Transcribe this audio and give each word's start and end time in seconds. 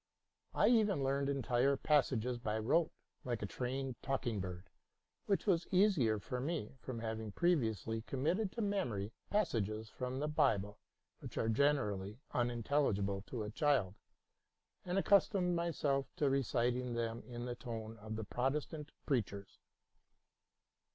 I 0.55 0.69
even 0.69 1.03
learned 1.03 1.29
entire 1.29 1.77
passages 1.77 2.39
by 2.39 2.57
rote 2.57 2.91
like 3.23 3.43
a 3.43 3.45
trained 3.45 4.01
talking 4.01 4.39
bird, 4.39 4.67
which 5.27 5.45
was 5.45 5.67
easier 5.69 6.17
to 6.19 6.39
me, 6.41 6.73
from 6.79 6.97
having 7.01 7.31
previously 7.31 8.01
committed 8.01 8.51
to 8.53 8.63
memory 8.63 9.11
passages 9.29 9.89
from 9.91 10.17
the 10.17 10.27
Bible 10.27 10.79
which 11.19 11.37
are 11.37 11.49
generally 11.49 12.17
unintelligible 12.31 13.21
to 13.27 13.43
a 13.43 13.51
child, 13.51 13.93
and 14.83 14.97
accustomed 14.97 15.55
myself 15.55 16.07
to 16.15 16.31
reciting 16.31 16.95
them 16.95 17.21
in 17.27 17.45
the 17.45 17.53
tone 17.53 17.95
of 17.99 18.15
the 18.15 18.23
Protestant 18.23 18.89
preachers. 19.05 19.59